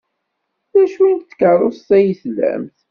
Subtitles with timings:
[0.71, 2.77] D acu n tkeṛṛust ay tlamt?